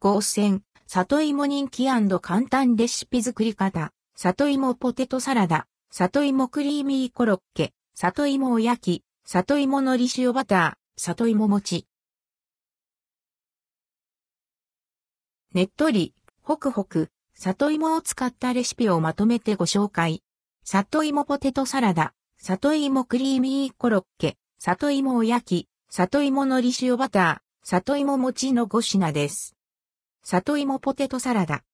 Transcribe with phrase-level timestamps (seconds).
[0.00, 11.88] 合戦、里芋人気簡単レシピ作り方、里芋ポテトサラダ、里芋クリーミーコロッケ、里芋お焼き、里芋のり塩バター、里芋餅。
[15.52, 20.22] ねっとり、ホクホク、里芋を使ったレシピをまとめてご紹介。
[20.64, 29.57] 里芋ポテトサラダ、里芋クリーミーコロッケ、里芋お焼き、里芋のり塩バター、里芋餅の5品です。
[30.30, 31.64] 里芋ポテトサラダ。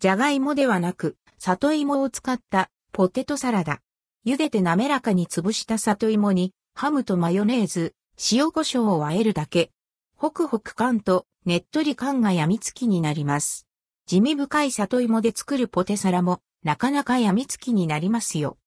[0.00, 3.80] じゃがいもではなく、里芋を使ったポテトサラダ。
[4.26, 7.94] 茹でて滑らかに潰した里芋に、ハムとマヨネーズ、
[8.30, 9.70] 塩胡椒を和えるだけ。
[10.14, 13.66] ホクホク感とねっとり感が病みつきになります。
[14.04, 18.58] 地味深い里芋で作るポテサラもなかなか病みつきになりますよ。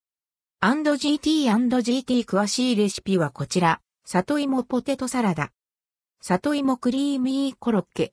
[0.63, 3.80] &GT&GT 詳しいレシピはこちら。
[4.05, 5.52] 里芋ポテトサラダ。
[6.19, 8.11] 里芋クリーミーコロッケ。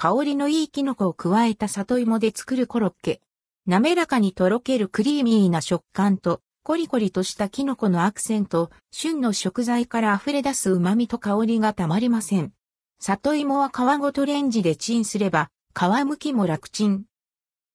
[0.00, 3.20] 香りのいいキノコを加えた里芋で作るコロッケ。
[3.66, 12.52] 滑らかにとろけるクリーミーな食感と、コリコリとしたキノコのアクセント、旬の食材から溢れ出す旨味と香りがたまりません。
[13.00, 17.06] 里芋は皮ごとレンジでチンすれば、皮むきも楽チン。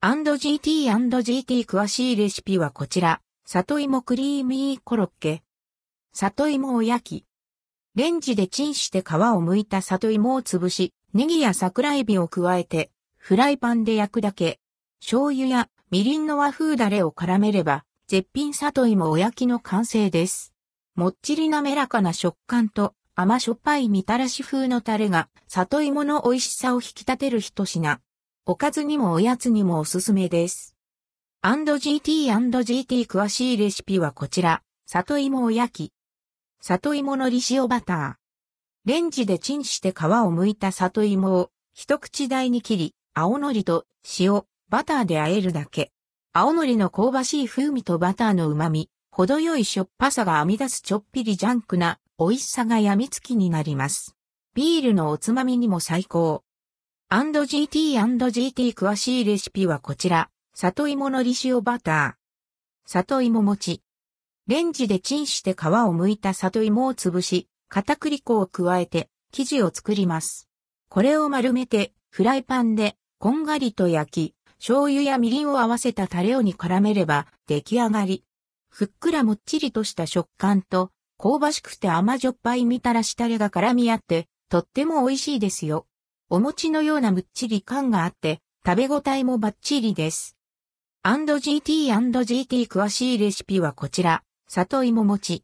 [0.02, 3.20] &GT&GT 詳しいレシピはこちら。
[3.45, 5.44] 里芋クリーミーコロッケ。
[6.14, 7.26] 里芋を焼き。
[7.95, 14.59] レンジでチンして皮を剥いた里芋を潰し、ネギや桜エビを加えて、フライパンで焼くだけ。
[15.00, 20.53] 醤油やみりんの和風だれを絡めれば、絶品里芋お焼きの完成です。
[20.95, 28.00] もっちり滑らかな食感と甘しょっぱいみたらし風のタレが里芋の美味しさを引き立てる一品。
[28.45, 30.75] おかずにもおやつにもおすすめです。
[31.44, 34.64] &GT&GT 詳しいレシピはこちら。
[34.88, 35.94] 里芋お焼き。
[36.59, 38.23] 里芋のり塩バター。
[38.86, 39.98] レンジでチンして皮を
[40.34, 43.86] 剥いた里芋を一口大に切り、青のりと
[44.20, 45.94] 塩、バターで和えるだけ。
[46.34, 54.17] 青のりの香ばしい風味とバターの旨味、程よいしょっぱさが編み出すちょっぴりジャンクな美味しさが病みつきになります。
[54.54, 56.44] ビールのおつまみにも最高。
[57.10, 60.30] &GT&GT 詳しいレシピはこちら。
[60.54, 62.89] 里芋のり塩バター。
[62.89, 63.82] 里芋餅。
[64.48, 70.48] レンジでチンして皮を剥いた里芋を潰し、片栗粉を加えて生地を作ります。
[70.89, 78.23] これを丸めてフライパンでこんがりと焼き、醤油やみりんを合わせたタレをに絡めれば出来上がり。
[78.70, 85.88] ふっくらもっちりとした食感と香ばしくて甘じょっぱいみたらしタレが絡み合って、とっても美味しいですよ。
[86.30, 90.38] お餅のようなむっちり感があって、食べ応えもバッチリです。
[91.04, 95.42] &GT&GT 詳しいレシピはこちら、里芋餅。